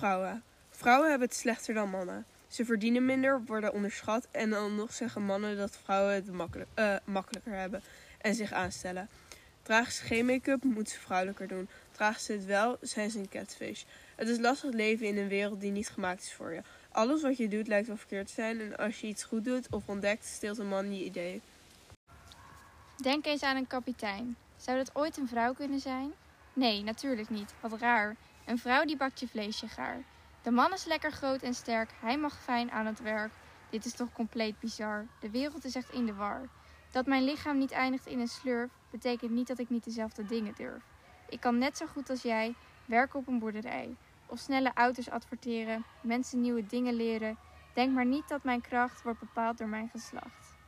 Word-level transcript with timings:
Vrouwen. 0.00 0.42
Vrouwen 0.70 1.10
hebben 1.10 1.28
het 1.28 1.36
slechter 1.36 1.74
dan 1.74 1.90
mannen. 1.90 2.24
Ze 2.48 2.64
verdienen 2.64 3.04
minder, 3.04 3.42
worden 3.44 3.72
onderschat 3.72 4.28
en 4.30 4.50
dan 4.50 4.74
nog 4.74 4.92
zeggen 4.92 5.22
mannen 5.22 5.56
dat 5.56 5.78
vrouwen 5.82 6.14
het 6.14 6.28
eh, 6.74 6.94
makkelijker 7.04 7.52
hebben 7.52 7.82
en 8.20 8.34
zich 8.34 8.52
aanstellen. 8.52 9.08
Dragen 9.62 9.92
ze 9.92 10.02
geen 10.02 10.26
make-up, 10.26 10.64
moeten 10.64 10.92
ze 10.92 11.00
vrouwelijker 11.00 11.48
doen. 11.48 11.68
Dragen 11.92 12.20
ze 12.20 12.32
het 12.32 12.44
wel, 12.44 12.76
zijn 12.80 13.10
ze 13.10 13.18
een 13.18 13.28
catfish. 13.28 13.82
Het 14.16 14.28
is 14.28 14.38
lastig 14.38 14.72
leven 14.72 15.06
in 15.06 15.18
een 15.18 15.28
wereld 15.28 15.60
die 15.60 15.70
niet 15.70 15.88
gemaakt 15.88 16.22
is 16.22 16.32
voor 16.32 16.52
je. 16.52 16.62
Alles 16.92 17.22
wat 17.22 17.36
je 17.36 17.48
doet 17.48 17.68
lijkt 17.68 17.86
wel 17.86 17.96
verkeerd 17.96 18.26
te 18.26 18.32
zijn 18.32 18.60
en 18.60 18.76
als 18.76 19.00
je 19.00 19.06
iets 19.06 19.24
goed 19.24 19.44
doet 19.44 19.66
of 19.70 19.88
ontdekt, 19.88 20.24
steelt 20.24 20.58
een 20.58 20.68
man 20.68 20.96
je 20.96 21.04
idee. 21.04 21.40
Denk 22.96 23.26
eens 23.26 23.42
aan 23.42 23.56
een 23.56 23.66
kapitein. 23.66 24.36
Zou 24.56 24.76
dat 24.76 24.90
ooit 24.94 25.16
een 25.16 25.28
vrouw 25.28 25.52
kunnen 25.52 25.80
zijn? 25.80 26.12
Nee, 26.52 26.82
natuurlijk 26.82 27.30
niet. 27.30 27.54
Wat 27.60 27.80
raar. 27.80 28.16
Een 28.50 28.58
vrouw 28.58 28.84
die 28.84 28.96
bakt 28.96 29.20
je 29.20 29.28
vleesje 29.28 29.68
gaar. 29.68 30.02
De 30.42 30.50
man 30.50 30.72
is 30.72 30.84
lekker 30.84 31.12
groot 31.12 31.42
en 31.42 31.54
sterk. 31.54 31.90
Hij 32.00 32.18
mag 32.18 32.42
fijn 32.42 32.70
aan 32.70 32.86
het 32.86 33.00
werk. 33.00 33.32
Dit 33.68 33.84
is 33.84 33.92
toch 33.92 34.12
compleet 34.12 34.58
bizar. 34.58 35.06
De 35.20 35.30
wereld 35.30 35.64
is 35.64 35.74
echt 35.74 35.92
in 35.92 36.06
de 36.06 36.14
war. 36.14 36.48
Dat 36.90 37.06
mijn 37.06 37.24
lichaam 37.24 37.58
niet 37.58 37.70
eindigt 37.70 38.06
in 38.06 38.20
een 38.20 38.28
slurf, 38.28 38.70
betekent 38.90 39.30
niet 39.30 39.46
dat 39.46 39.58
ik 39.58 39.70
niet 39.70 39.84
dezelfde 39.84 40.26
dingen 40.26 40.54
durf. 40.56 40.82
Ik 41.28 41.40
kan 41.40 41.58
net 41.58 41.76
zo 41.76 41.86
goed 41.86 42.10
als 42.10 42.22
jij 42.22 42.54
werken 42.84 43.18
op 43.18 43.26
een 43.26 43.38
boerderij. 43.38 43.96
Of 44.26 44.38
snelle 44.38 44.70
auto's 44.74 45.10
adverteren, 45.10 45.84
mensen 46.00 46.40
nieuwe 46.40 46.66
dingen 46.66 46.94
leren. 46.94 47.38
Denk 47.74 47.94
maar 47.94 48.06
niet 48.06 48.28
dat 48.28 48.44
mijn 48.44 48.60
kracht 48.60 49.02
wordt 49.02 49.20
bepaald 49.20 49.58
door 49.58 49.68
mijn 49.68 49.88
geslacht. 49.88 50.59